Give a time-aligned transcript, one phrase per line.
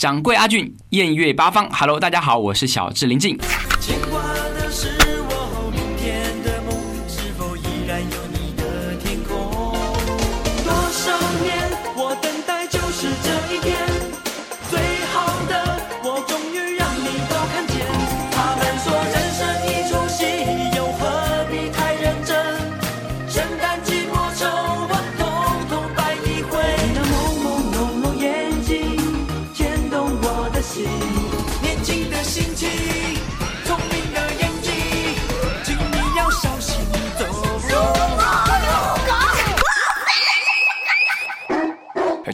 [0.00, 3.36] 掌柜阿俊，宴悦八方，Hello，大家好，我是小智林静。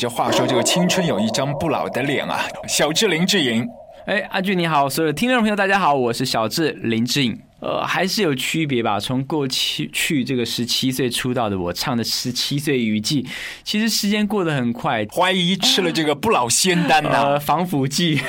[0.09, 2.41] 话说，这个青春有一张不老的脸啊！
[2.69, 3.67] 小智林志颖，
[4.07, 7.46] 哎，阿俊你好，所有听众朋友大家好，我是小智林志颖。
[7.61, 9.01] 呃，还是有区别吧。
[9.01, 13.23] 从过去去这个十七岁出道的我，唱的《十七岁雨季》，
[13.65, 15.07] 其实时间过得很快。
[15.13, 18.21] 怀疑吃了这个不老仙丹呐、呃，防腐剂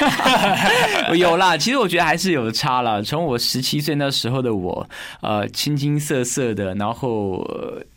[1.17, 1.57] 有啦。
[1.57, 3.03] 其实我觉得还是有差了。
[3.03, 4.89] 从我十七岁那时候的我，
[5.21, 7.37] 呃，青青涩涩的，然后、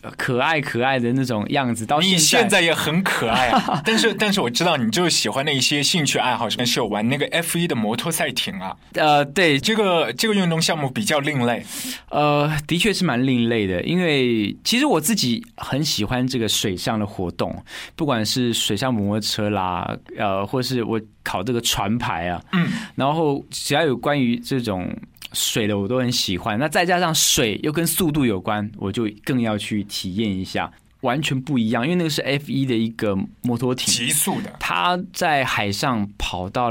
[0.02, 11.64] 呃可爱可爱的那种样子，到你现现在也很可爱啊， 但是但是我知道你就是喜欢那一些兴趣爱好，是有玩那个 F 一的摩托赛艇啊，呃，对，这个这个运动项目比较另类。
[12.10, 17.54] 呃，的确是蛮另类的，因为其实我自己很喜欢这个水上的活动，
[17.94, 24.92] 不管是水上摩托车啦，呃，或是我考这个船牌啊，嗯，然后只要有关于这种
[25.32, 26.58] 水的，我都很喜欢。
[26.58, 30.70] 那再加上水又跟速度有关，我就更要去体验一下，
[31.02, 36.70] 完全不一样，因为那个是 F 一的一个摩托艇，极速的，它在海上跑到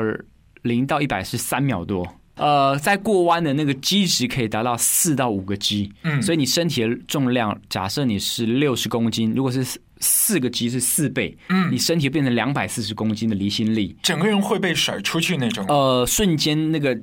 [0.64, 2.06] 零到一百是三秒多。
[2.40, 15.66] 呃，在过弯的那个 G 值可以达到四到五个 G，嗯所以你身体的重量，假设你是六十公斤，如果是四四个 G 是四倍，嗯你身体变成两百四十公斤的离心力，整个人会被甩出去那种。
[15.68, 16.98] 呃，瞬间那个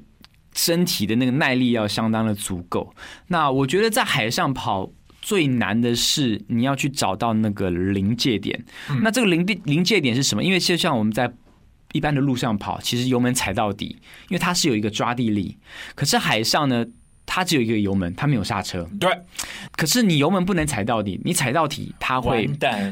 [0.54, 2.92] 身体的那个耐力要相当的足够。
[3.28, 4.90] 那我觉得在海上跑。
[5.22, 8.64] 最难的是你要去找到那个临界点。
[8.88, 10.44] 嗯那这个临界临界点是什么？
[10.44, 11.28] 因为就像我们在
[11.96, 13.96] 一般的路上跑，其实油门踩到底，
[14.28, 15.56] 因为它是有一个抓地力。
[15.94, 16.84] 可是海上呢，
[17.24, 18.88] 它只有一个油门，它没有刹车。
[19.00, 19.10] 对，
[19.76, 22.48] 可是你油门不能踩到底，你踩到底，它会，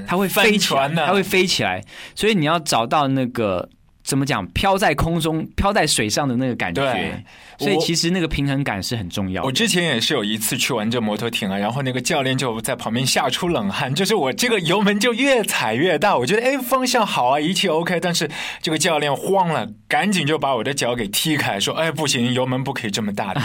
[0.06, 1.84] 它会翻飞起来，船呢、它会飞起来，
[2.14, 3.68] 所以你要找到那个
[4.02, 7.24] 怎么讲，飘在空中、飘在水上的那个感觉对。
[7.58, 9.46] 所以其实那个平衡感是很重要的。
[9.46, 18.30] 我之前也是有一次去玩这摩托艇啊，然后那个教练就在旁边吓出冷汗，就是我这个油门就越踩越大，我觉得哎方向好啊，一切 OK，但是
[18.62, 23.40] 这个教练慌了，赶紧就把我的脚给踢开，说哎不行，油门不可以这么大的。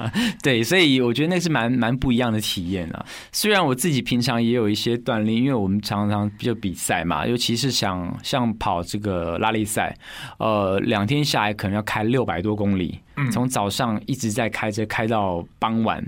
[0.42, 3.04] 对，所以我觉得那是蛮蛮不一样的体验啊。
[3.32, 9.96] 虽然我自己平常也有一些锻炼，因为我们常常就比赛嘛，尤其是想像跑这个拉力赛，
[10.38, 12.98] 呃，两天下来可能要开六百多公里，
[13.32, 16.02] 从早上一直在开车开到傍晚。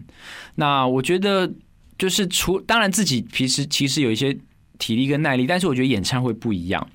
[0.54, 1.52] 那我觉得
[1.98, 4.34] 就是除当然自己平时其实有一些
[4.78, 6.88] 体力跟耐力，但是我觉得演唱会不一样，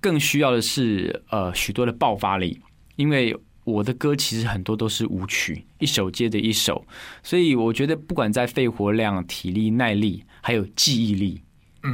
[0.00, 2.60] 更需要的是呃许多的爆发力，
[2.96, 3.34] 因为。
[3.64, 6.82] 我的歌其实很多都是舞曲，一首接着一首，
[7.22, 11.42] 所以我觉得不管在肺活量、体力、耐力，还有记忆力，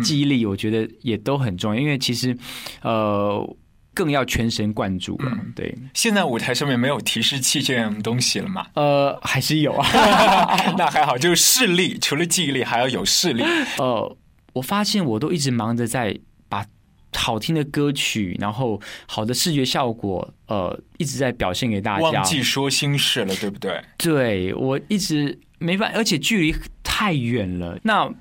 [0.00, 2.38] 记忆力我觉得也都很重要，因为其实
[2.82, 3.56] 呃
[3.94, 5.32] 更要全神贯注了。
[5.54, 8.66] 对，现在舞台上面没有提示器这样东西了嘛？
[8.74, 9.86] 呃还是有啊，
[10.76, 13.42] 那还好，就是视力，除了记忆力，还要有视力。
[13.78, 14.16] 呃，
[14.52, 16.18] 我发现我都一直忙着在
[16.48, 16.66] 把
[17.14, 22.02] 好听的歌曲，然后好的视觉效果，呃，一直在表现给大家。
[22.02, 23.80] 忘记说心事了，对不对？
[23.96, 27.78] 对我一直没办法，而且距离太远了。
[27.84, 28.12] 那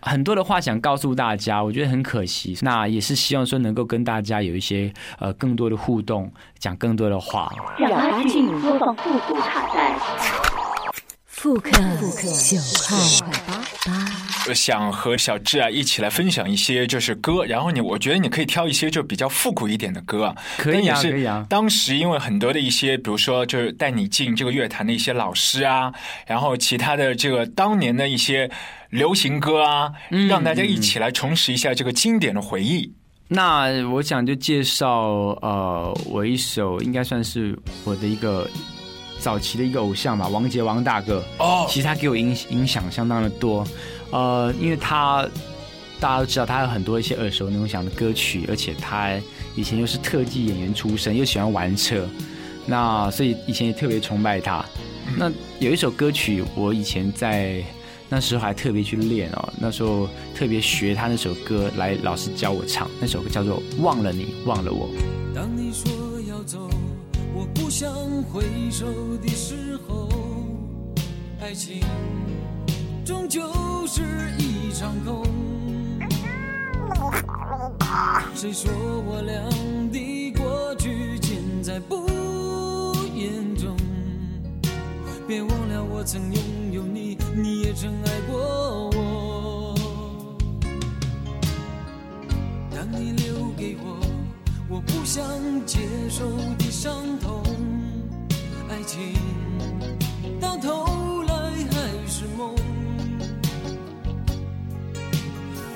[0.00, 2.56] 很多的话想告诉大家，我觉得很可惜。
[2.62, 7.52] 那也是希望说能够跟大家有一些呃更多的互动，讲更多的话。
[7.78, 9.98] 让阿俊播放复古卡带。
[11.26, 12.96] 复刻九块
[13.46, 13.52] 八
[13.86, 14.27] 八。
[14.27, 25.92] 我想和小智啊一起来分享一些就是歌，然后你我觉得你可以挑一些就比较复古一点的歌啊，可以啊可以啊当时因为很多的一些，比如说就是带你进这个乐坛的一些老师啊，
[26.26, 28.50] 然后其他的这个当年的一些
[28.90, 32.92] 流行歌啊，嗯让大家一起来重拾一下这个经典的回忆。
[33.30, 38.48] 那我想就介绍呃，我一首应该算是我的一个
[39.20, 41.22] 早期的一个偶像吧，王杰王大哥。
[41.38, 43.66] 哦其实他给我影影响相当的多，
[44.10, 45.28] 呃，因为他
[46.00, 49.12] 大家都知道他有很多一些耳熟能详的歌曲，而且他
[49.54, 52.08] 以前又是特技演员出身，又喜欢玩车，
[52.66, 54.64] 那所以以前也特别崇拜他。
[55.16, 57.62] 那有一首歌曲，我以前在
[58.08, 64.88] 那时候还特别去练哦，那时候特别学他那首歌来，老师教我唱，那首歌叫做《忘了你，忘了我》。
[65.34, 65.90] 当你说
[66.26, 66.70] 要要走，
[67.34, 68.86] 我不想回首
[69.20, 70.08] 的时候，
[71.40, 71.80] 爱情
[73.08, 73.40] 终究
[73.86, 74.02] 是
[74.36, 75.24] 一场空。
[78.34, 79.42] 谁说我俩
[79.90, 82.06] 的过去尽在不
[83.14, 83.74] 言中？
[85.26, 88.38] 别忘了我曾拥有你，你也曾爱过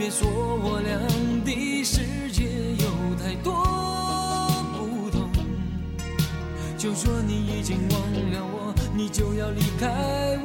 [0.03, 0.99] 别说我俩
[1.45, 2.01] 的世
[2.33, 2.87] 界有
[3.23, 3.55] 太多
[4.77, 5.31] 不同，
[6.77, 8.01] 就说你已经忘
[8.33, 9.87] 了我，你就要离开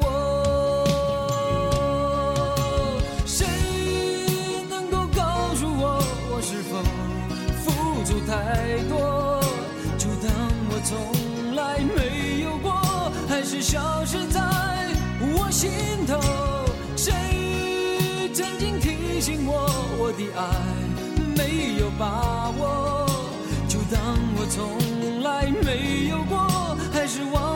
[0.00, 0.06] 我。
[3.26, 3.48] 谁
[4.70, 6.00] 能够告诉我，
[6.30, 6.80] 我是否
[7.64, 7.72] 付
[8.04, 9.42] 出太多？
[9.98, 10.30] 就当
[10.70, 10.94] 我从
[11.56, 12.70] 来没有过，
[13.28, 14.40] 还是消失在
[15.20, 15.68] 我心
[16.06, 16.16] 头。
[16.96, 17.12] 谁
[19.18, 19.68] 提醒我，
[19.98, 20.46] 我的爱
[21.36, 23.04] 没有把握？
[23.66, 27.47] 就当我从来没有过，还是忘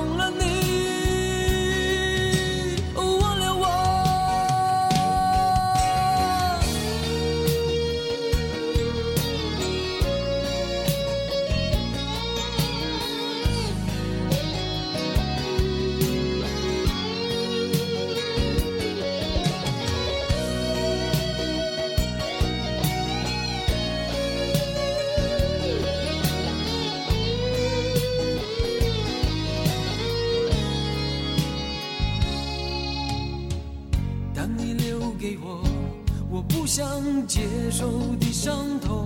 [36.63, 37.41] 不想接
[37.73, 39.05] 受的伤痛，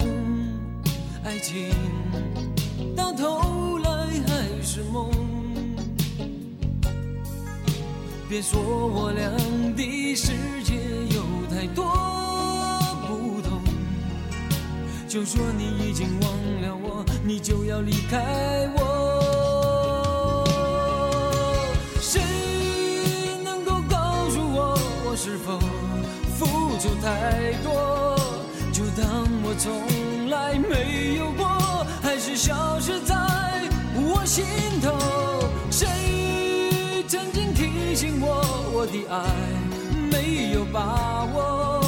[1.24, 1.70] 爱情
[2.94, 3.90] 到头来
[4.26, 5.10] 还是梦。
[8.28, 9.30] 别说我俩
[9.74, 10.74] 的世界
[11.14, 11.86] 有太多
[13.08, 13.62] 不同，
[15.08, 16.30] 就说你已经忘
[16.60, 20.44] 了我，你就要离开我。
[22.02, 22.20] 谁
[23.42, 24.78] 能够告诉我，
[25.08, 25.58] 我是否
[27.02, 28.16] 太多？
[28.72, 31.46] 就当我从来没有过，
[32.02, 33.14] 还是消失在
[33.94, 34.44] 我心
[34.82, 34.92] 头。
[35.70, 35.86] 谁
[37.08, 38.44] 曾经提醒我，
[38.74, 39.16] 我的爱
[40.10, 41.80] 没有把握？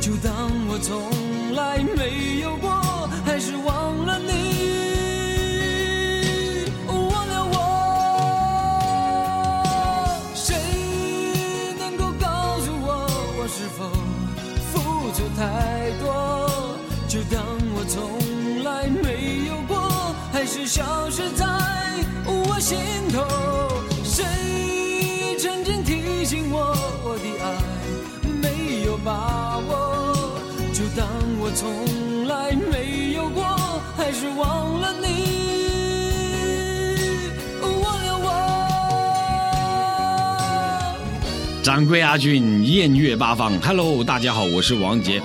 [0.00, 0.32] 就当
[0.68, 4.32] 我从来没有过，还是忘了你，
[15.36, 16.78] 太多？
[17.08, 17.42] 就当
[17.74, 21.44] 我从来没有过，还是消失在
[22.26, 22.76] 我心
[23.12, 23.22] 头。
[24.02, 27.44] 谁曾经提醒我，我的爱
[28.42, 29.94] 没有把握？
[30.72, 31.06] 就当
[31.38, 31.70] 我从
[41.74, 45.20] 掌柜阿俊，艳月八方，Hello，大家好，我是王杰。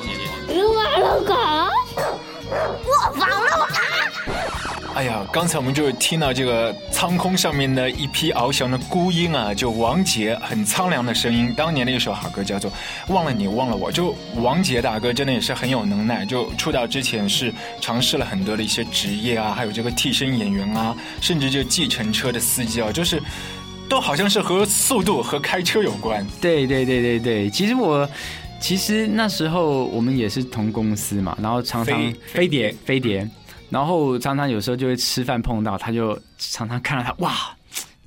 [0.48, 4.96] 撸啊撸狗，我放了我。
[4.96, 11.54] 哎呀，刚才我们就听到这个苍空上面的一匹翱翔的孤鹰啊，就王杰很苍凉的声音。
[11.56, 12.72] 当年的一首好歌叫做
[13.14, 16.26] 《忘了你忘了我》，就王杰大哥真的也是很有能耐。
[16.26, 23.22] 就出道之前是尝试了很多的一些职业啊，还有这个替身演员啊，甚至就计程车的司机啊，就是
[23.90, 26.26] 都好像是和速度和开车有关。
[26.40, 28.08] 对对对对对，其实我
[28.62, 33.30] 其实那时候我们也是同公司嘛，然后常常飞飞碟飞碟，
[33.70, 37.34] 然后常常有时候就会吃饭碰到，他就常常看到他哇。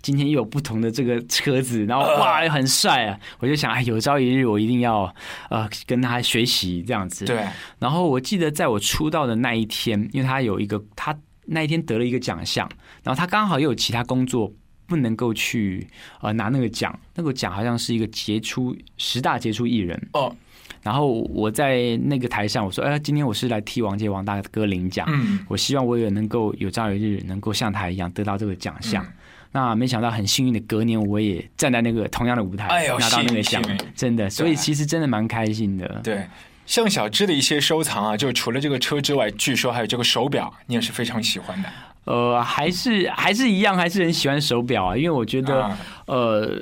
[0.01, 3.17] 今天又有不同的这个车子，然后哇很帅啊！
[3.39, 5.03] 我就想，哎，有朝一日我一定要
[5.49, 7.25] 呃跟他学习这样子。
[7.25, 7.47] 对，
[7.79, 12.69] 然后我记得在我出道的那一天，因为他有一个他那一天得了一个奖项，
[13.05, 14.53] 然后他刚好又有其他工作
[14.87, 15.87] 不能够去
[16.21, 20.09] 呃拿那个奖，那个奖好像是一个杰出十大杰出艺人。
[20.13, 20.35] 哦，
[20.83, 29.05] 然后我在那个台上，我说：“哎，今天我是来替王杰王大哥领奖，嗯，我希望我也能够有朝一日能够像他一样得到这个奖项。
[29.05, 29.13] 嗯
[29.55, 33.63] 那没想到很幸运的，隔年我也站在那个同样的舞台，哎拿到那个奖
[33.95, 36.01] 真的，所以其实真的蛮开心的。
[36.03, 36.27] 对。
[36.65, 41.69] 像小芝的一些收藏啊，就除了这个车之外，据说还有这个手表，你也是非常喜欢的。
[42.05, 46.61] 呃，还是还是一样，还是很喜欢手表啊，因为我觉得，啊呃，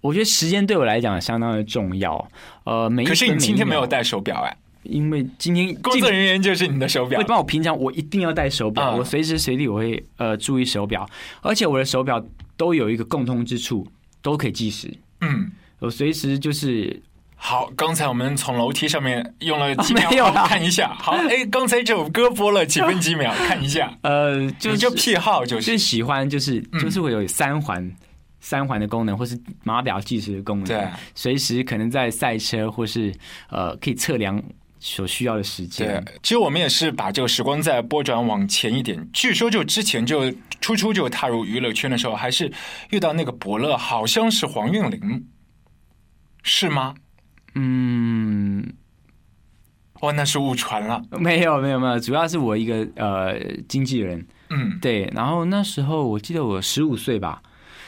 [0.00, 2.28] 我觉得时间对我来讲相当的重要。
[2.64, 4.56] 呃，可是你今天没有秒戴手表哎？
[4.82, 11.04] 因为今天工作人员就是你的手表一般我平常我一定要戴手表，嗯我随时随地我会呃注意手表，
[11.42, 12.24] 而且我的手表
[12.56, 13.84] 都有一个共通之处，
[14.22, 14.88] 都可以计时。
[15.22, 17.02] 嗯，我随时就是
[17.36, 20.92] 好，刚才我们从楼梯上面用了几秒，看一下。
[20.98, 23.96] 好，哎，刚才这首歌播了几分几秒，看一下。
[24.02, 27.90] 呃，就是你这癖好就就是是喜欢就是嗯就是会有三环。
[28.38, 33.12] 三环的功能，或是码表计时的功能，对，随时可能在赛车或是
[33.50, 34.40] 呃可以测量
[34.78, 39.04] 所需要的时间对间。，其实我们也是把这个时光再拨转往前一点。
[39.12, 42.52] 据说就之前就初初就踏入娱乐圈的时候，还是
[42.90, 45.26] 遇到那个伯乐，好像是黄韵玲，
[46.44, 46.94] 是吗？
[47.58, 48.62] 嗯，
[50.02, 51.02] 哦，那是误传了。
[51.18, 53.34] 没有没有没有，主要是我一个呃
[53.66, 57.42] 经纪人，嗯，对，然后那时候我记得我十五岁吧，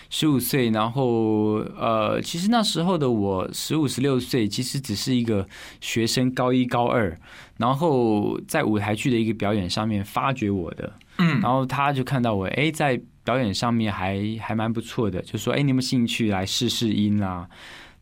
[0.09, 5.47] 十五岁，然后呃，其实那时候的我十五十六岁，其实只是一个
[5.83, 7.15] 学生，高一高二，
[7.59, 11.43] 然后在舞台剧的一个表演上面发掘我的，嗯。
[11.43, 17.47] 然后他就看到我，哎，在表演上面还还蛮不错的，就说，哎，你有没有兴趣来试试音啦？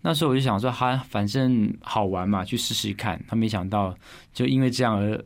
[0.09, 3.21] 那时候我就想说，哈，反正好玩嘛，去试试看。
[3.27, 3.93] 他没想到，
[4.33, 5.21] 就因为这样而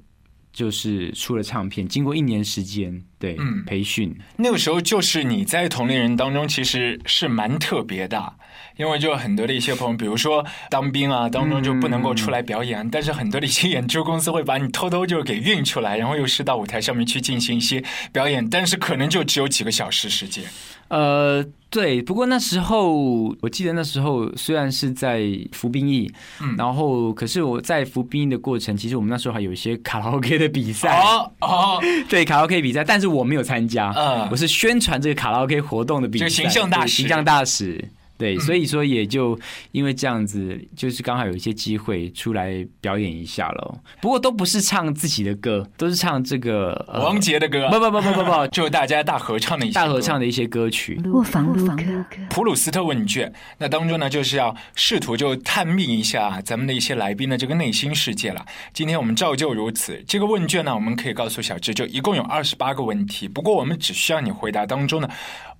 [0.55, 1.87] 就是出了唱片。
[1.87, 8.33] 经过一年时间，对，嗯培训，那个时候就是你在同龄人当中其实是蛮特别的，
[8.77, 20.45] 因为就很多的一些朋友，比如说当兵啊当中就不能够出来表演，但是很多的一些演出公司会把你偷偷就给运出来，然后又是到舞台上面去进行一些表演，但是可能就只有几个小时时间。
[20.89, 22.03] 呃，对。
[22.03, 37.89] 不过那时候，我记得那时候虽然是在服兵役，嗯然后可是我在服兵役的过程，其实我们那时候还有一些卡拉 OK 的比赛，哦哦， 对卡拉 OK 比赛，但是我没有参加，嗯我是宣传这个卡拉 OK 活动的比赛，就形象大使形象大使。
[38.21, 39.37] 对，所以说也就
[39.73, 43.79] 因为这样子，就是刚好有一些机会出来表演一下喽。
[44.01, 50.31] 不过都不是唱自己的歌，都是唱这个、呃、王杰的歌，不不不不不不， 就大家大合唱的一些大合唱的。
[50.31, 50.97] 一些歌曲。
[51.07, 58.47] 卧房录歌，普鲁斯特问卷，那当中呢，就是要试图就探秘一下咱们的一些来宾的这个内心世界了。
[58.73, 60.01] 今天我们照旧如此。
[60.07, 65.11] 这个问卷呢，我们可以告诉小智，就一共有二十八个问题，不过我们只需要你回答当中的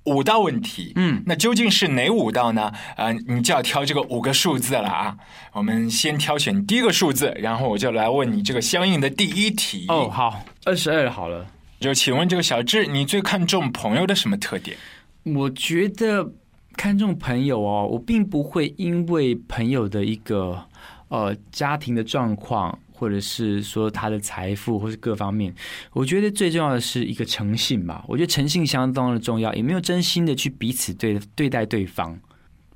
[0.05, 0.93] 五道问题。
[0.97, 2.73] 嗯，那究竟是哪五道呢？
[2.97, 5.17] 呃，你就要挑这个五个数字了啊。
[5.53, 9.85] 我们先挑选第一个数字，然后我就来问你这个相应的第一题。
[9.89, 11.47] 哦，，好，二十二好了。
[11.81, 14.77] 就请问这个小智，你最看重朋友的什么特点？
[15.25, 16.33] 我觉得
[16.77, 20.63] 看重朋友哦，我并不会因为朋友的一个
[21.09, 25.55] 呃家庭的状况，或者是说他的财富，或是各方面，
[25.95, 28.05] 我觉得最重要的是一个诚信吧。
[28.07, 32.21] 我觉得诚信相当的重要，也没有真心的去彼此对对待对方。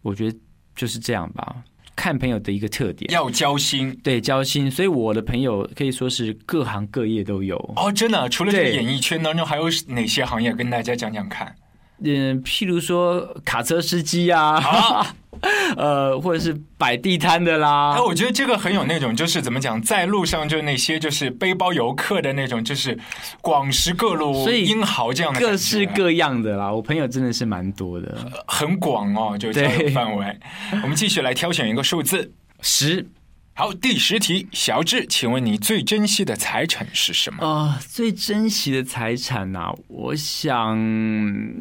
[0.01, 0.39] 我觉得
[0.75, 1.57] 就是这样吧。
[1.95, 3.95] 看朋友的一个特点，要交心。
[4.03, 7.57] 对交心，所以我的朋友可以说是各行各业都有。
[7.77, 11.55] 哦，真的，除了这个演艺圈当中，还有哪些行业跟大家讲讲看？
[12.03, 15.15] 嗯，譬如说卡车司机啊，啊，
[15.77, 22.99] 呃，或者是摆地摊的啦哎，，我觉得这个很有那种，就是怎么讲，在路上就是那些就是背包游客的那种，就是
[23.41, 26.73] 广识各路所以英豪这样的，各式各样的啦。
[26.73, 30.39] 我朋友真的是蛮多的，很广哦，就交友对范围。
[30.83, 32.33] 我们继续来挑选一个数字。
[32.67, 33.07] 十
[33.57, 37.47] 好，第十题，小智，请问你最珍惜的财产是什么？
[37.47, 40.77] 啊、最珍惜的财产呐、我想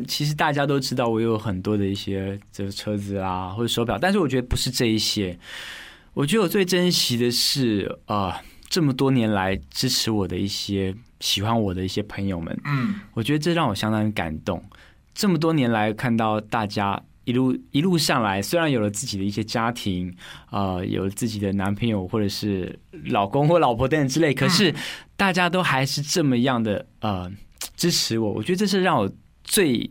[0.08, 5.38] 其实大家都知道，我有很多的一些这个车子啊或者手表，但是我觉得不是这一些，
[6.16, 14.64] 我觉得我最珍惜的是啊、这么多年来支持我的一些喜欢我的一些朋友们，嗯，我觉得这让我相当感动。
[15.14, 20.14] 这么多年来，看到大家一路一路上来，虽然有了自己的一些家庭，
[20.52, 24.74] 呃，有了自己的男朋友或者是老公或老婆等等之类，可是
[25.16, 27.32] 大家都还是这么样的呃
[27.76, 28.32] 支持我。
[28.32, 29.12] 我觉得这是让我
[29.44, 29.90] 最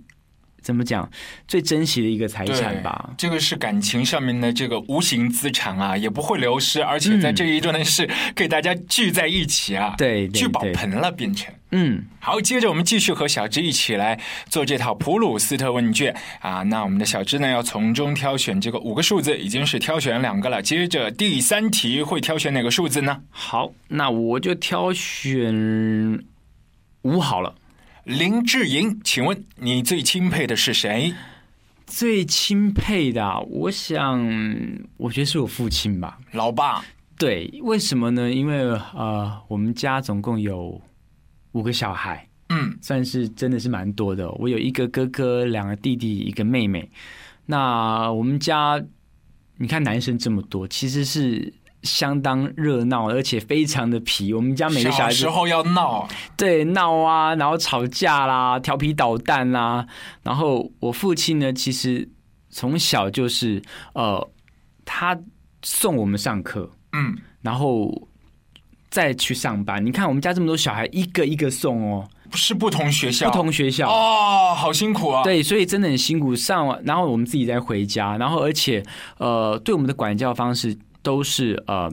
[0.63, 1.09] 怎么讲
[1.47, 3.11] 最珍惜的一个财产吧。
[3.19, 11.53] 这个是感情上面的这个无形资产啊，也不会流失，而且在这一段呢是给大家聚在一起啊，对对聚宝盆了，变成。
[11.75, 16.63] 嗯，好，接着我们继续和小芝一起来做这套普鲁斯特问卷啊。
[16.63, 20.61] 那我们的小芝呢，要从中挑选这个五个数字，已经是挑选两个了。
[20.61, 23.23] 接着第三题会挑选哪个数字呢？
[23.31, 26.23] 好，那我就挑选
[27.03, 27.55] 五好了。
[28.05, 31.15] 林志颖，请问你最钦佩的是谁？
[31.87, 34.21] 最钦佩的啊、我想，
[34.97, 36.19] 我觉得是我父亲吧。
[36.33, 36.83] 老爸。
[37.17, 38.29] 对，为什么呢？
[38.29, 38.59] 因为
[38.95, 40.81] 呃，我们家总共有
[41.53, 44.37] 五个小孩，嗯算是真的是蛮多的哦。
[44.41, 46.91] 我有一个哥哥，两个弟弟，一个妹妹。
[47.47, 48.83] 那我们家，
[49.59, 54.33] 你看男生这么多，其实是相当热闹，而且非常的皮。
[54.33, 59.87] 我们家每个小小孩子时候要闹，对闹啊，然后吵架啦，调皮捣蛋啦。
[60.23, 62.09] 然后我父亲呢，其实
[62.51, 63.61] 从小就是
[63.95, 64.31] 呃，
[64.85, 65.19] 他
[65.63, 68.09] 送我们上课，嗯，然后
[68.89, 69.85] 再去上班。
[69.85, 73.91] 你看我们家这么多小孩，一个一个送哦，不是不同学校，不同学校。
[73.91, 76.37] 哦，好辛苦啊。，对，所以真的很辛苦。
[76.37, 78.83] 上完，然后我们自己再回家，然后而且
[79.19, 81.93] 呃，对我们的管教方式都是呃，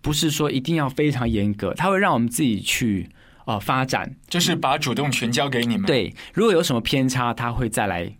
[0.00, 3.08] 不是说一定要非常严格，他会让我们自己去
[3.46, 4.14] 呃发展。
[4.28, 8.12] 就是把主动权交给你们。，对，如果有什么偏差，他会再来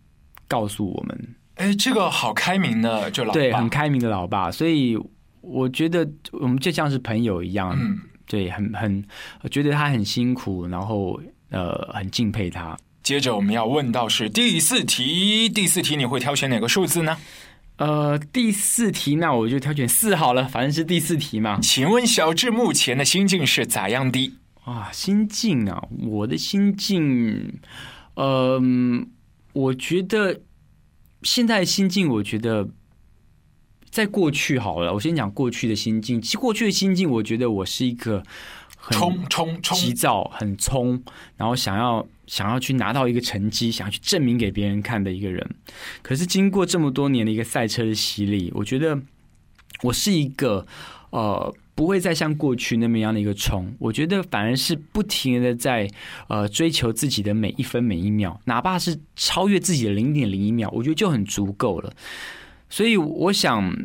[0.48, 1.34] 告诉我们。
[1.56, 4.98] 哎，这个好开明的，就老对，很开明的老爸，所以
[5.40, 7.76] 我觉得我们就像是朋友一样。
[7.78, 9.04] 嗯，对，很很，
[9.42, 11.20] 我觉得他很辛苦，然后
[11.50, 12.76] 呃，很敬佩他。
[13.02, 17.18] 接着我们要问到是第四题，第四题你会挑选哪个数字呢？
[17.76, 21.58] 呃，第四题，那我就挑选四好了，反正是第四题嘛。
[21.60, 24.34] 请问小智目前的心境是咋样的？
[24.64, 27.58] 啊，心境啊，我的心境，
[28.14, 29.10] 嗯、
[29.52, 30.42] 我觉得
[31.22, 32.68] 现在心境，我觉得
[33.90, 36.22] 在过去好了，我先讲过去的心境。
[36.22, 38.22] 其实过去的心境，我觉得我是一个
[38.76, 39.76] 很冲冲冲！
[39.76, 41.02] 急躁、很冲，
[41.36, 45.46] 然后想要想要去拿到一个成绩，想要去证明给别人看的一个人。
[46.00, 48.98] 可是经过这么多年的一个赛车的洗礼，我觉得
[49.82, 50.66] 我是一个
[51.10, 55.86] 呃不会再像过去那么样的一个冲，我觉得反而是不停的在
[56.28, 61.92] 呃追求自己的每一分每一秒，哪怕是超越自己的零点零一秒，我觉得就很足够了。
[62.70, 63.76] 所以我想。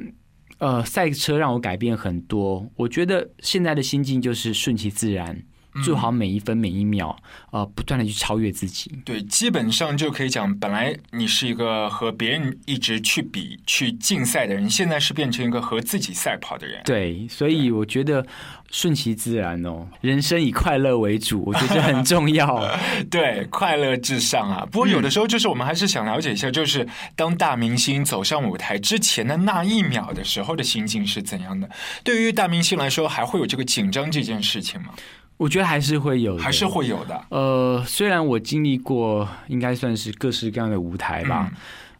[0.59, 2.67] 呃，赛车让我改变很多。
[2.77, 5.43] 我觉得现在的心境就是顺其自然，
[5.83, 7.15] 做好每一分每一秒，
[7.51, 8.91] 呃，不断的去超越自己。
[9.05, 16.81] 对，基本上就可以讲，本来你是一个和别人一直去比、去竞赛的人，现在是变成一个和自己赛跑的人。
[16.83, 18.25] 对，所以我觉得
[18.71, 22.67] 顺其自然哦，人生以快乐为主，我觉得这很重要。
[23.09, 24.67] 对，快乐至上啊！
[24.71, 31.69] 不过有的时候，就是我们还是想了解一下，就是当大明星走上舞台之前的那一秒的时候的心境是怎样的？
[32.03, 34.93] 对于大明星来说，还会有这个紧张这件事情吗？
[35.37, 37.25] 我觉得还是会有的，还是会有的。
[37.29, 41.51] 呃，虽然我经历过，应该算是各式各样的舞台吧，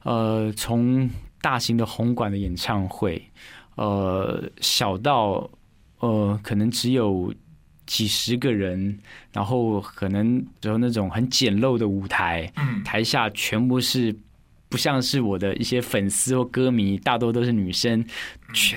[0.04, 1.10] 呃，从
[1.42, 3.24] 大型的红馆的演唱会，
[3.76, 5.50] 呃，小到
[6.00, 7.34] 呃，可能只有
[7.86, 9.00] 几十个人，
[9.32, 14.16] 然后可能只有那种很简陋的舞台，嗯台下全部是。
[14.70, 18.06] 不像是我的一些粉丝或歌迷，大多都是女生，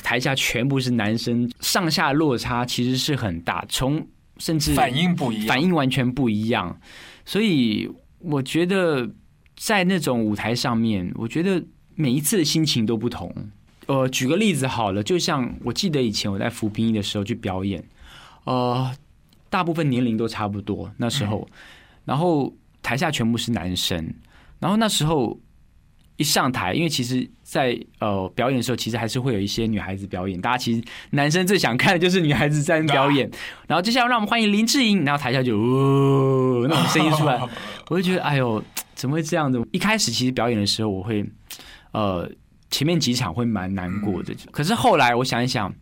[0.04, 4.00] 台下全部是男生，上下落差其实是很大，从
[4.40, 6.80] 甚至反应不一样，反应完全不一样。
[7.24, 9.08] 所以我觉得
[9.56, 13.32] 在那种舞台上面，我觉得每一次的心情都不同。
[13.86, 17.84] 呃，举个例子好了，就像我记得以前我在服兵役的时候去表演，
[18.42, 18.90] 呃，
[19.48, 21.48] 大部分年龄都差不多那时候，
[22.04, 24.12] 然后台下全部是男生，
[24.58, 25.38] 然后那时候。
[26.20, 30.38] 一上台，因为其实在，呃表演的时候，其实还是会有一些女孩子表演。
[30.38, 33.30] 大家其实男生最想看的就是女孩子在表演。
[33.66, 37.40] 然后接下来让我们欢迎林志颖，然后台下就哦那种声音出来，
[37.88, 38.62] 我就觉得哎呦，
[38.94, 39.58] 怎么会这样子？
[39.72, 41.24] 一开始其实表演的时候，我会
[41.92, 42.30] 呃
[42.70, 45.74] 前面几场会蛮难过的，可是后来我想一想，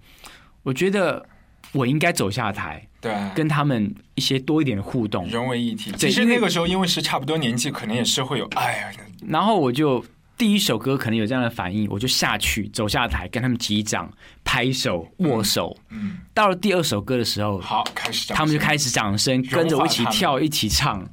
[0.63, 1.27] 我觉得
[1.73, 5.91] 我应该走下台，对，跟他们一些多一点的互动，融为一体。
[5.99, 8.91] 其实那个时候，因为是差不多年纪，可能也是会有，哎呀，
[9.27, 10.05] 然后我就
[10.39, 14.09] 第一首歌可能有这样的反应，我就下去走下台跟他们击掌、
[14.45, 15.77] 拍手、握手。
[15.91, 21.07] 嗯，到了第二首歌的时候，好，开始，他们就开始掌声，跟着我一起跳、一起唱。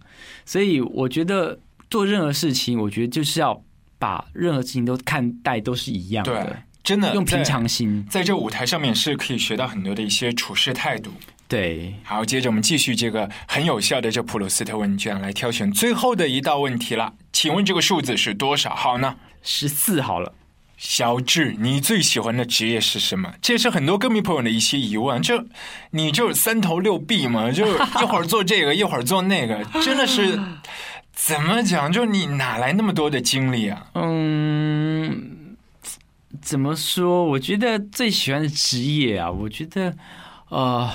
[0.45, 1.59] 所以我觉得
[1.89, 3.59] 做任何事情，我觉得就是要
[3.97, 8.05] 把任何事情都看待都是一样对的，，真的用平常心。
[8.07, 11.11] 在这舞台上面是可以学到很多的一些处事态度。
[11.47, 17.13] 对，好，接着我们继续这个很有效的这普鲁斯特问卷来挑选最后的一道问题了。
[17.35, 19.17] 请问这个数字是多少号呢？
[19.43, 20.33] 十四好了。
[20.77, 23.33] 小智，你最喜欢的职业是什么？
[23.41, 25.21] 这也是很多歌迷朋友的一些疑问。
[25.21, 25.45] 就
[25.91, 27.67] 你就三头六臂嘛，就
[28.01, 30.39] 一会儿做这个，一会儿做那个，真的是
[31.11, 31.91] 怎么讲？
[31.91, 33.85] 就你哪来那么多的精力啊？
[33.95, 35.57] 嗯，
[36.41, 37.25] 怎么说？
[37.25, 39.93] 我觉得最喜欢的职业啊，我觉得
[40.47, 40.89] 呃，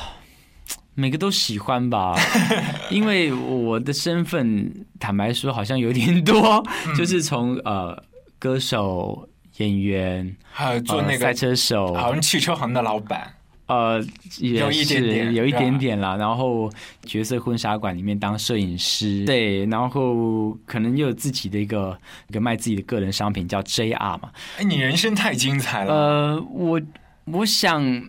[1.00, 2.14] 每个都喜欢吧，
[2.90, 8.00] 因为我的身份坦白说好像有点多，嗯就是从呃
[8.38, 13.34] 歌手、演员、还有做那个呃赛车手，好像汽车行的老板，
[13.66, 13.98] 呃，
[14.38, 16.16] 也有一点是点有一点点啦。
[16.16, 16.70] 然后
[17.04, 21.96] 角色婚纱馆里面当摄影师，对，然后可能又有自己的一个
[22.28, 24.30] 一个卖自己的个人商品叫 JR 嘛。
[24.58, 25.94] 哎，你人生太精彩了。
[25.94, 26.80] 呃，我
[27.26, 28.08] 我想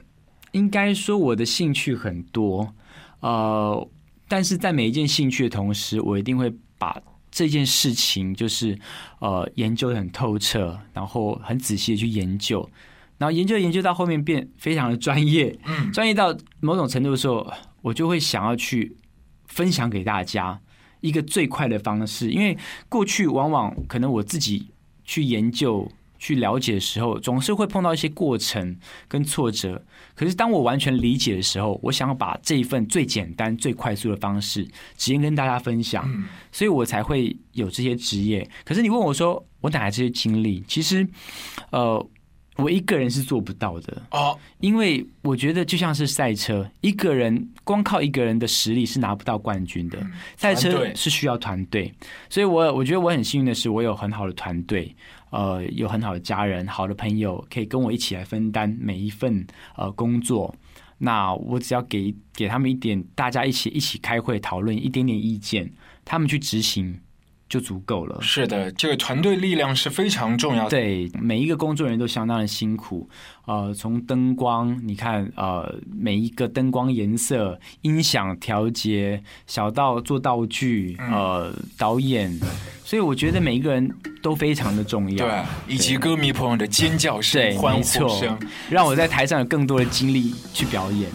[0.51, 2.73] 应该说我的兴趣很多，
[3.21, 3.89] 呃，
[4.27, 8.77] 但是在每一件兴趣的同时，我一定会把这件事情就是
[9.19, 12.69] 呃研究的很透彻，然后很仔细的去研究，
[13.17, 17.49] 然后研究研究到后面变非常的专业，嗯专业到某种程度的时候，
[17.81, 18.95] 我就会想要去
[19.47, 20.60] 分享给大家
[20.99, 22.57] 一个最快的方式，因为
[22.89, 24.67] 过去往往可能我自己
[25.03, 25.91] 去研究。
[26.21, 29.84] 去了解的时候，总是会碰到一些过程跟挫折。
[30.13, 34.63] 可是当我完全理解的时候，我想要把这一份最简单、最快速的方式，
[34.95, 36.07] 直接跟大家分享，
[36.51, 38.47] 所以我才会有这些职业。
[38.63, 40.63] 可是你问我说，我哪来这些经历？
[40.67, 41.07] 其实，
[41.71, 42.07] 呃，
[42.57, 43.99] 我一个人是做不到的。
[44.12, 49.97] 哦，因为我觉得就像是赛车，一个人光靠一个人的实力是拿不到冠军的，
[50.38, 51.91] 赛车是需要团队，
[52.29, 54.95] 所以我我觉得我很幸运的是，我有很好的团队，
[55.31, 60.53] 呃，有很好的家人、好的朋友，可以跟我一起来分担每一份呃工作。
[60.99, 65.73] 那我只要给给他们一点，大家一起一起开会讨论一点点意见，
[66.05, 66.99] 他们去执行
[67.51, 68.17] 就足够了。
[68.21, 70.69] 是的，这个团队力量是非常重要的。
[70.69, 73.09] 对，每一个工作人员都相当的辛苦。
[73.45, 82.31] 呃，从灯光，你看，呃，每一个灯光颜色、音响调节，小到做道具，呃，导演，
[82.85, 85.27] 所以我觉得每一个人都非常的重要。
[85.27, 91.09] 对，以及歌迷朋友的尖叫声、对，欢呼没错声。，让我在台上有更多的精力去表演。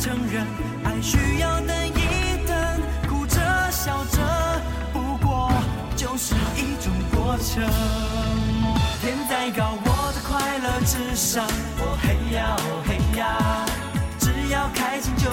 [0.00, 0.46] 承认，
[0.82, 2.56] 爱需要等一等，
[3.06, 3.36] 哭着
[3.70, 4.18] 笑着，
[4.94, 5.52] 不过
[5.94, 7.62] 就是一种过程。
[9.02, 11.44] 天再高，我的快乐至上。
[11.76, 13.66] 我嘿呀哦嘿呀，
[14.18, 15.28] 只要开心就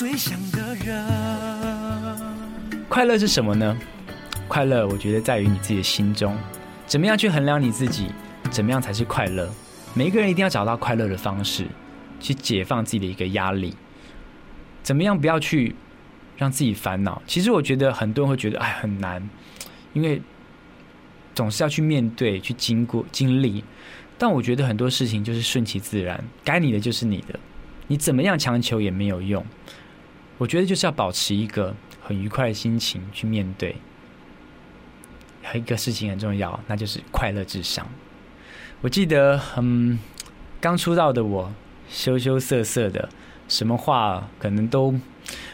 [0.00, 1.06] 最想的人。
[2.88, 3.76] 快乐是什么呢？
[4.48, 6.34] 快乐，我觉得在于你自己的心中，
[6.86, 8.06] 怎么样去衡量你自己，
[8.50, 9.46] 怎么样才是快乐？
[9.92, 11.66] 每一个人一定要找到快乐的方式，
[12.18, 13.76] 去解放自己的一个压力。
[14.82, 15.76] 怎么样不要去
[16.38, 17.20] 让自己烦恼？
[17.26, 19.28] 其实我觉得很多人会觉得哎很难，
[19.92, 20.22] 因为
[21.34, 23.62] 总是要去面对、去经过、经历。
[24.16, 27.38] 但我觉得很多事情就是顺其自然，该你的就是你的，
[27.86, 29.44] 你怎么样强求也没有用。
[30.40, 33.76] 我觉得就是要保持一个很愉快的心情去面对。
[35.42, 37.86] 还有一个事情很重要，那就是快乐至上。
[38.80, 39.98] 我记得，嗯，
[40.58, 41.52] 刚出道的我，
[41.90, 43.06] 羞羞涩涩的，
[43.48, 44.94] 什么话可能都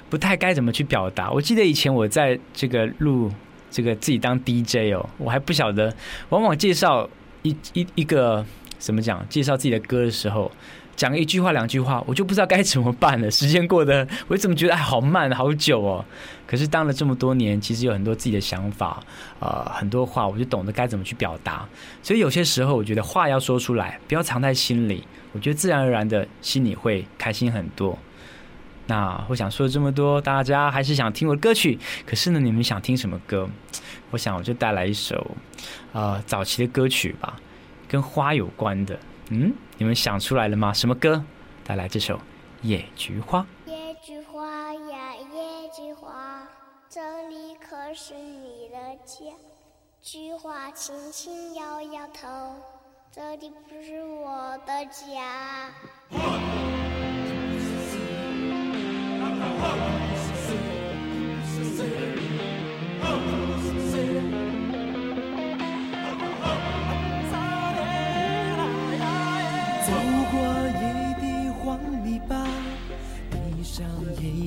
[0.09, 1.33] 不太该怎么去表达。
[1.33, 3.29] 我记得以前我在这个录
[3.69, 5.93] 这个自己当 DJ 哦，我还不晓得，
[6.29, 7.11] 往往介绍
[7.43, 8.47] 一一一个
[8.79, 10.53] 怎么讲，介绍自己的歌的时候。
[10.97, 13.31] 讲一句话两句话，我就不知道该怎么办了。
[13.31, 16.05] 时间过得，我怎么觉得哎，好慢，好久哦。
[16.47, 19.03] 可是当了这么多年，其实有很多自己的想法，
[19.39, 21.69] 呃，很多话我就懂得该怎么去表达。
[22.03, 25.05] 所以有些时候，我觉得话要说出来，不要藏在心里。
[25.33, 27.99] 我觉得自然而然的心里会开心很多。
[28.87, 31.79] 那我想说这么多，大家还是想听我的歌曲。
[32.07, 33.47] 可是呢，你们想听什么歌？
[34.13, 35.37] 我想我就带来一首，
[35.93, 37.37] 呃，早期的歌曲吧，
[37.89, 38.99] 跟花有关的。
[39.31, 40.73] 嗯，你们想出来了吗？
[40.73, 41.23] 什么歌？
[41.63, 42.17] 带来这首
[42.63, 43.47] 《野菊花》。
[43.71, 46.49] 野菊花呀，野菊花，
[46.89, 49.37] 这里可是你的家。
[50.01, 52.55] 菊花轻轻摇摇头，
[53.13, 55.71] 这里不是我的家。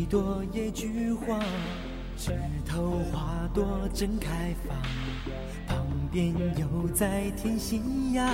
[0.10, 1.40] 朵野菊花，
[2.18, 2.32] 枝
[2.66, 4.76] 头花朵正开放，
[5.68, 8.26] 旁边又在添新芽。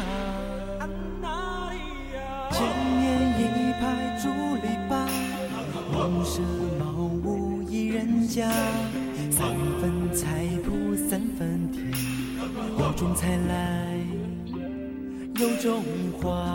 [2.51, 2.61] 前
[2.97, 4.29] 面一排竹
[4.63, 4.93] 篱笆，
[5.91, 6.41] 屋舍
[6.79, 6.85] 茅
[7.25, 8.49] 屋一人家，
[9.29, 11.91] 三分菜圃三分田，
[12.79, 13.99] 有种菜来。
[15.38, 15.83] 有种
[16.21, 16.45] 花。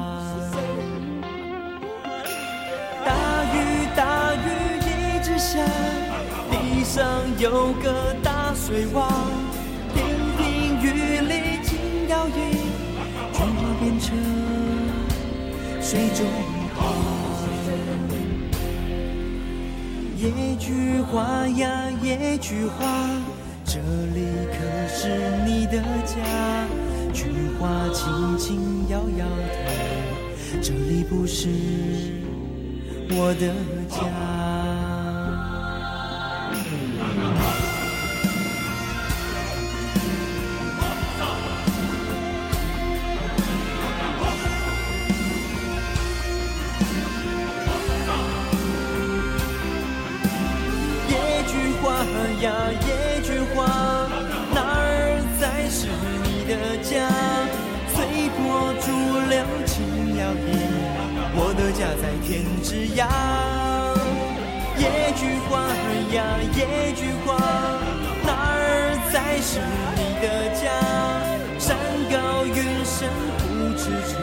[6.93, 7.07] 上
[7.39, 9.07] 有个大水洼，
[9.95, 10.03] 亭
[10.37, 12.31] 亭玉立紧摇曳，
[13.33, 13.47] 菊花
[13.79, 14.19] 变成
[15.81, 16.27] 水中
[16.75, 16.81] 花。
[20.17, 23.09] 野菊花呀野菊花，
[23.65, 26.17] 这里可是你的家。
[27.13, 29.25] 菊花轻轻摇摇
[29.65, 31.49] 头，这里不是
[33.11, 33.55] 我的
[33.89, 34.30] 家。
[62.01, 63.07] 在天之涯。
[64.79, 65.61] 野菊花
[66.15, 66.25] 呀，
[66.57, 67.37] 野菊花，
[68.25, 69.61] 哪儿才是
[69.97, 70.63] 你的家？
[71.59, 71.77] 山
[72.11, 72.97] 高云深
[73.37, 73.45] 不
[73.77, 74.17] 知处，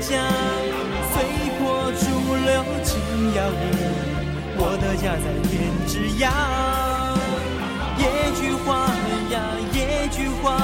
[0.00, 0.16] 家？
[1.12, 1.14] 随
[1.58, 2.02] 波逐
[2.34, 2.90] 流，轻
[3.34, 3.52] 摇曳，
[4.56, 5.50] 我的家在天
[5.86, 6.24] 之涯。
[7.98, 8.02] 野
[8.34, 8.88] 菊花
[9.30, 9.34] 呀，
[9.72, 10.58] 野菊花，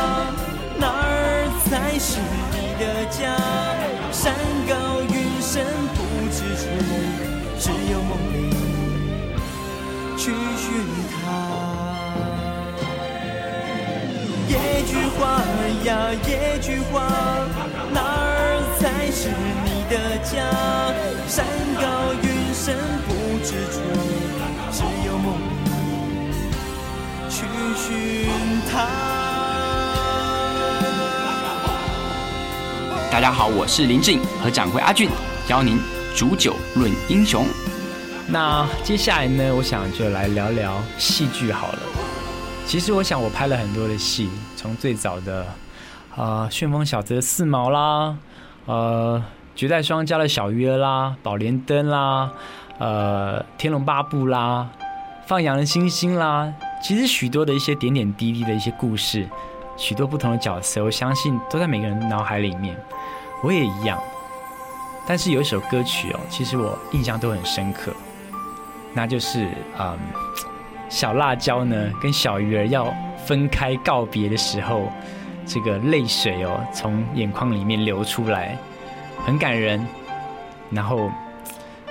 [0.78, 2.18] 哪儿才是
[2.52, 3.36] 你的家？
[4.10, 4.34] 山
[4.66, 4.72] 高
[5.02, 5.98] 云深不
[6.32, 6.62] 知处，
[7.58, 8.34] 只有梦里
[10.16, 10.64] 去寻
[11.12, 11.14] 它。
[14.48, 14.52] 野
[14.86, 15.20] 菊花
[15.84, 15.90] 呀，
[16.26, 16.94] 野菊花，
[17.92, 18.00] 哪
[19.26, 19.32] 是
[19.64, 20.46] 你的家？
[21.26, 22.76] 山高云深
[23.08, 23.12] 不
[23.44, 23.80] 知处，
[24.70, 25.68] 只有梦里
[27.28, 27.44] 去
[27.76, 27.90] 寻
[28.70, 28.86] 它。
[33.10, 35.10] 大家好，我是林志颖和掌柜阿俊，
[35.48, 35.80] 邀您
[36.14, 37.44] 煮酒论英雄。
[38.28, 41.78] 那接下来呢，我想就来聊聊戏剧好了。
[42.64, 45.44] 其实我想我拍了很多的戏，从最早的
[46.14, 48.16] 呃《旋风小子的四毛》啦，
[48.66, 49.22] 呃
[49.58, 52.30] 《绝代双骄》的小鱼儿啦，《宝莲灯》啦，
[52.78, 54.68] 呃《天龙八部》啦，
[55.26, 56.52] 《放羊的星星》啦，
[56.82, 59.26] 其实许多的一些点点滴滴的一些故事，
[59.76, 62.76] 许多不同的角色，我相信都在每个人脑海里面。
[63.42, 63.98] 我也一样。
[65.06, 67.92] 但是有一首歌曲哦，其实我印象都很深刻，
[68.92, 69.46] 那就是
[69.78, 69.96] 嗯，
[70.88, 72.92] 小辣椒呢跟小鱼儿要
[73.24, 74.90] 分开告别的时候，
[75.46, 78.58] 这个泪水哦从眼眶里面流出来，
[79.24, 79.86] 很感人。
[80.70, 81.10] 然后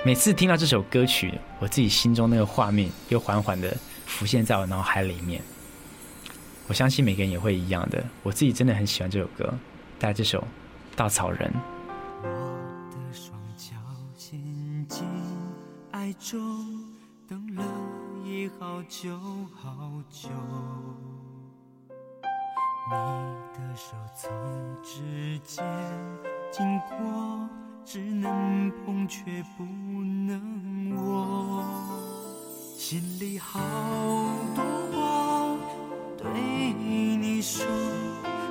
[0.04, 5.40] 每次听到这首歌曲，我自己心中那个画面又缓缓的浮现在我脑海里面。
[6.68, 9.54] 我相信每个人也会一样的，我自己真的很喜欢这首歌，
[9.98, 10.40] 带这首
[10.94, 11.50] 《稻草人》。
[12.22, 12.28] 我
[12.90, 13.74] 的双脚
[14.14, 14.38] 陷
[14.86, 15.06] 进
[15.92, 16.38] 爱中，
[17.28, 17.62] 等了
[18.24, 19.16] 也好久
[19.54, 20.28] 好久。
[22.88, 22.92] 你
[23.52, 24.30] 的手从
[24.80, 25.64] 指尖
[26.52, 27.48] 经过，
[27.84, 31.64] 只能碰却不能握。
[32.76, 33.58] 心里好
[34.54, 35.56] 多话
[36.16, 36.30] 对
[36.72, 37.66] 你说，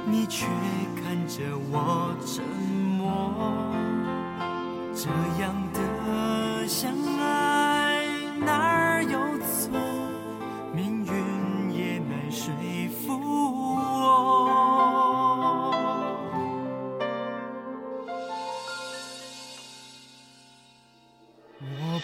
[0.05, 0.45] 你却
[1.01, 2.43] 看着我沉
[2.97, 3.31] 默。
[4.93, 5.09] 这
[5.41, 8.05] 样的相爱
[8.39, 8.84] 哪儿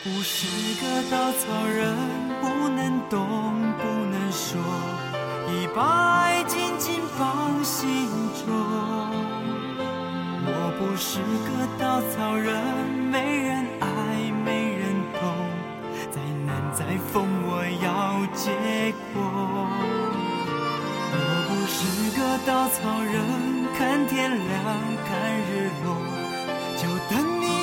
[0.03, 0.47] 不是
[0.81, 1.95] 个稻草人，
[2.41, 3.19] 不能动，
[3.77, 4.59] 不能说，
[5.47, 8.09] 已把爱紧紧放心
[8.43, 8.49] 中。
[10.43, 12.57] 我不是个稻草人，
[13.11, 13.85] 没人爱，
[14.43, 14.89] 没人
[15.21, 15.21] 懂，
[16.09, 18.49] 再难再疯，我要结
[19.13, 19.21] 果。
[21.13, 23.21] 我不是个稻草人，
[23.77, 24.65] 看天亮，
[25.05, 25.11] 看
[25.45, 25.93] 日落，
[26.75, 27.60] 就等你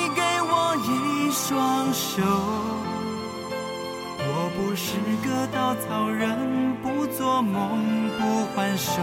[1.31, 2.21] 双手。
[4.21, 9.01] 我不是个稻草人，不做梦，不还手，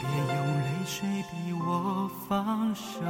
[0.00, 3.00] 别用泪水逼我放手。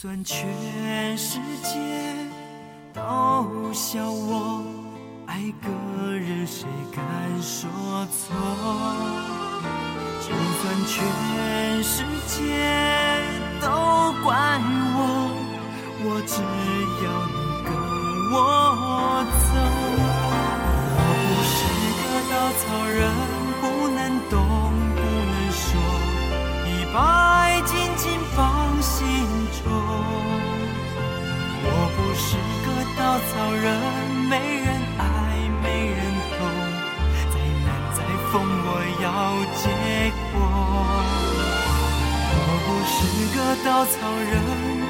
[0.00, 0.46] 算全
[1.18, 1.74] 世界
[2.94, 3.02] 都
[3.72, 4.62] 笑我
[5.26, 5.68] 爱个
[6.14, 7.02] 人，谁敢
[7.42, 7.68] 说
[8.06, 8.32] 错？
[10.20, 12.38] 就算全世界
[13.60, 13.66] 都
[14.22, 14.60] 怪
[14.94, 14.96] 我，
[16.04, 16.42] 我只
[17.02, 17.68] 要你跟
[18.30, 18.36] 我
[19.50, 19.50] 走。
[20.94, 21.58] 我不是
[21.98, 23.02] 个稻草人，
[23.60, 23.98] 不能
[24.30, 24.38] 动，
[24.94, 25.66] 不能说，
[26.68, 26.96] 已把
[27.40, 28.06] 爱紧紧
[28.36, 29.26] 放心
[33.18, 33.66] 稻草人，
[34.30, 35.02] 没人爱，
[35.60, 35.98] 没人
[36.38, 36.40] 懂，
[37.32, 37.34] 再
[37.66, 37.98] 难再
[38.30, 38.70] 疯，我
[39.02, 39.06] 要
[39.58, 39.60] 结
[40.30, 40.38] 果。
[42.30, 42.96] 我不是
[43.34, 44.30] 个稻草人，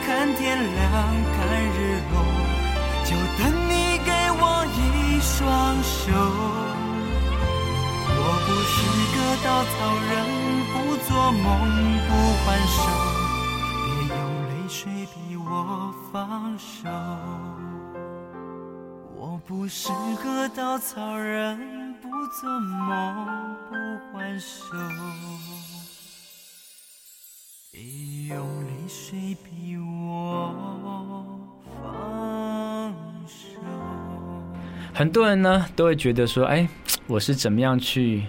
[0.04, 0.84] 看天亮，
[1.32, 1.36] 看
[1.72, 1.78] 日
[2.12, 2.14] 落，
[3.06, 3.72] 就等你
[4.04, 4.44] 给我
[4.76, 4.78] 一
[5.22, 5.40] 双
[5.82, 6.12] 手。
[8.12, 8.76] 我不是
[9.16, 9.76] 个稻草
[10.10, 10.12] 人，
[10.74, 10.76] 不
[11.08, 11.48] 做梦，
[12.08, 12.10] 不
[12.44, 12.76] 还手，
[13.86, 14.76] 别用泪水
[15.14, 15.48] 逼我
[16.12, 16.18] 放
[16.58, 16.90] 手。
[19.46, 19.88] 不是
[20.22, 22.08] 个稻草人，不
[22.40, 23.76] 做梦，不
[24.12, 24.66] 还手，
[27.70, 27.80] 别
[28.28, 30.54] 用泪水逼我
[31.82, 32.94] 放
[33.26, 33.58] 手。
[34.92, 36.68] 很多人呢都会觉得说，哎，
[37.06, 38.24] 我是怎么样去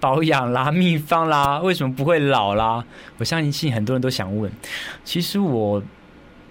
[0.00, 2.84] 保养啦、 秘方啦， 为什么不会老啦？
[3.18, 4.50] 我相信很多人都想问。
[5.04, 5.82] 其实我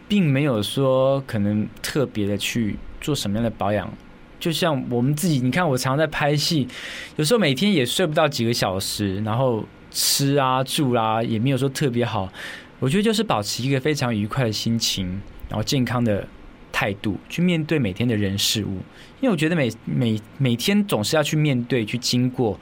[0.08, 3.92] 并没有说可能特别的去做什么样的保养。
[4.40, 6.68] 就像我们自己，你看我常常在拍戏，
[7.16, 12.32] 有时候每天也睡不到几个小时，然后吃啊住啊也没有说特别好。
[12.80, 16.28] 我觉得就是保持一个非常愉快的心情，然后健康的
[16.72, 18.78] 态度去面对每天的人事物。
[19.20, 22.60] 因为我觉得每每每天总是要去面对、去经过，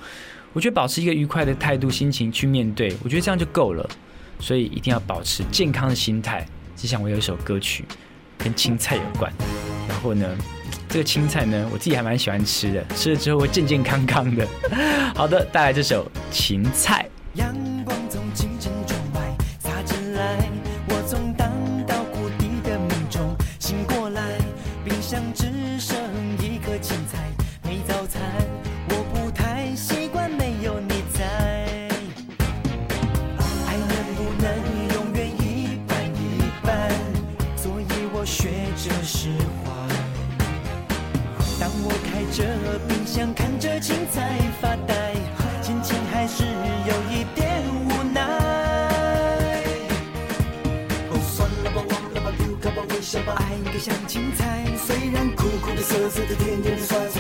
[0.52, 3.90] 我觉得保持一个愉快的态度、心情去面对，我觉得这样就够了。
[4.42, 6.46] 所以一定要保持健康的心态。
[6.76, 7.86] 就像我有一首歌曲
[8.38, 9.32] 跟青菜有关。
[9.90, 10.38] 然后呢，
[10.88, 14.48] 这个青菜呢，我自己还蛮喜欢吃的，吃了之后会健健康康的。
[15.16, 17.10] 好的，带来这首《芹菜》。
[17.40, 17.52] 阳
[17.84, 18.22] 光从
[53.80, 57.19] 像精彩，虽然苦苦的、涩涩的、甜甜的、酸酸。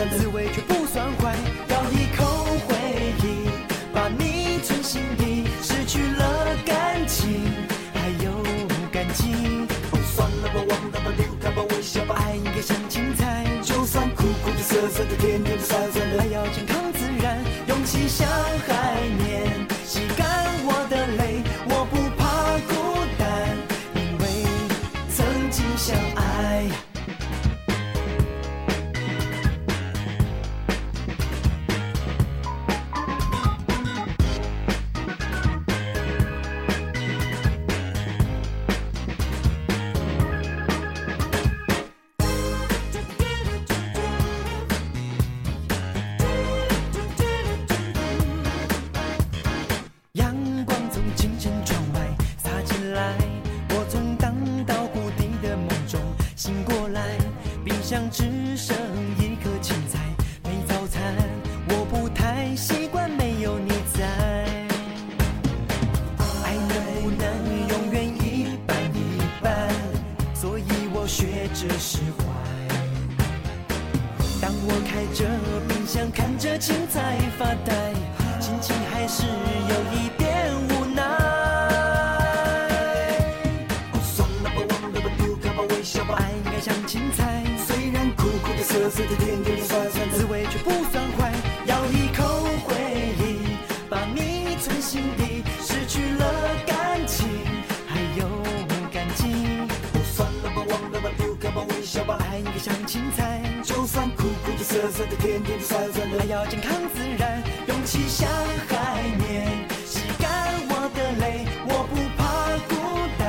[104.80, 108.30] 苦苦的、涩涩的、甜甜的、酸酸的，要健康自然，勇气像
[108.69, 112.23] 海绵，吸干我的泪，我不怕
[112.69, 112.75] 孤
[113.17, 113.27] 单，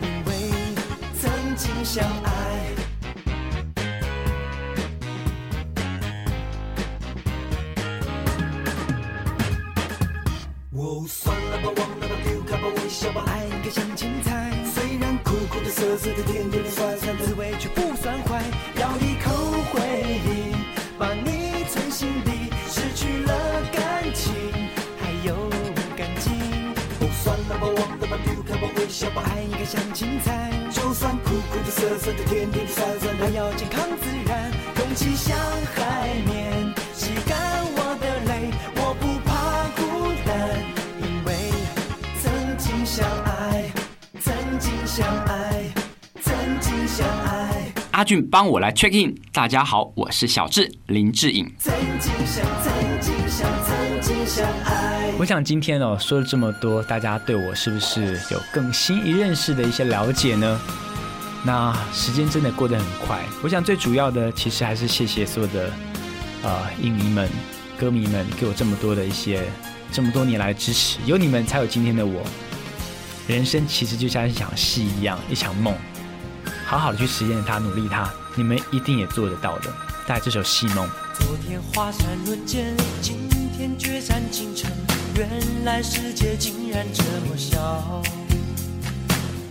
[0.00, 0.30] 因为
[1.18, 2.26] 曾经相爱。
[10.72, 18.44] 哦，算了吧，忘了吧，丢开吧，微笑吧，爱应该像青菜，虽然苦苦的、涩涩的、甜甜的、酸酸的，滋味却不算坏。
[28.98, 35.36] 小宝，爱应该像青菜，就算苦苦的、涩涩的、甜甜的、酸酸的，要健康自然，勇气像
[35.74, 37.36] 海绵，吸干
[37.74, 40.58] 我的泪，我不怕孤单，
[41.02, 41.30] 因为
[42.22, 43.70] 曾经相爱，
[44.18, 45.64] 曾经相爱，
[46.22, 49.14] 曾经相爱，阿俊帮我来 check in。
[49.30, 51.44] 大家好，我是小智林志颖。
[51.58, 54.85] 曾经相，曾经相，曾经相爱。
[55.18, 60.60] 我想今天哦说了这么多，大家对我是不是有更新一认识的一些了解呢？
[61.42, 65.70] 那时间真的过得很快，我想最主要的其实还是谢谢所有的
[66.42, 67.28] 呃影迷们、
[67.78, 69.42] 歌迷们给我这么多的一些
[69.90, 72.22] 这么多年来支持，有你们才有今天的我。
[73.26, 75.74] 人生其实就像一场戏一样，一场梦，
[76.66, 79.72] 好好的去实现它，努力它，你们一定也做得到的。
[80.06, 80.86] 带来这首《戏梦》。
[81.18, 84.70] 昨天华山论剑，今天决战京城，
[85.16, 85.26] 原
[85.64, 88.02] 来世界竟然这么小。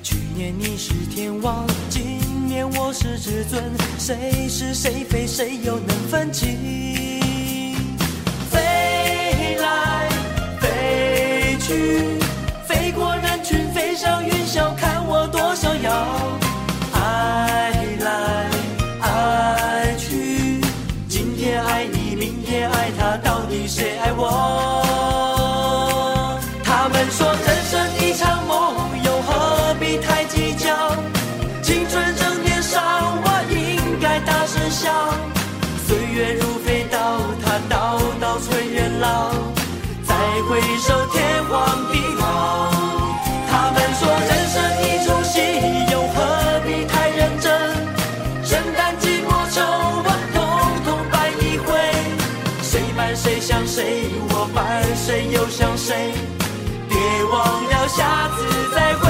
[0.03, 3.63] 去年你是天王，今年我是至尊，
[3.97, 6.55] 谁是谁非，谁又能分清？
[8.51, 10.07] 飞来
[10.61, 12.14] 飞去，
[53.75, 54.09] 谁？
[54.29, 55.27] 我伴谁？
[55.33, 56.13] 又想谁？
[56.87, 59.04] 别忘了下次再会。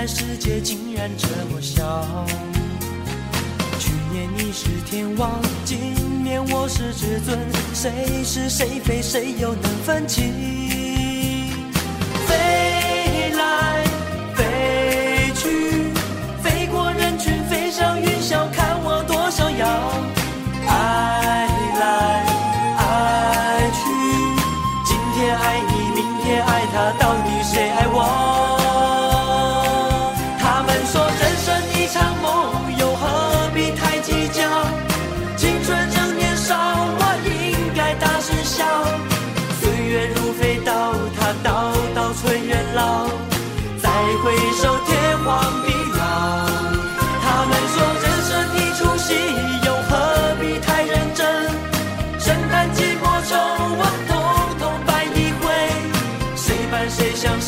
[0.00, 2.26] 在世界竟然这么小，
[3.78, 7.38] 去年你是天王，今年我是至尊，
[7.74, 10.69] 谁是谁非谁又能分清？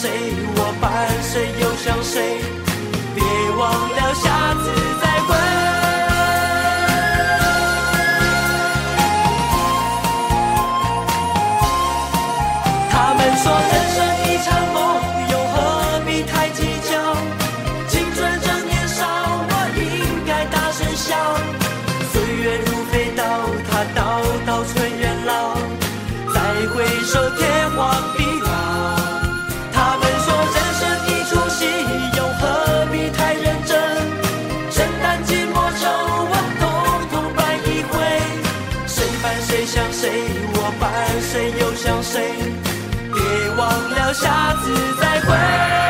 [0.03, 0.11] 谁？
[0.57, 1.47] 我伴谁？
[1.61, 2.41] 又想谁？
[3.15, 3.23] 别
[3.57, 4.32] 忘了。
[42.13, 42.35] 谁？
[43.15, 45.82] 别忘了下次再会。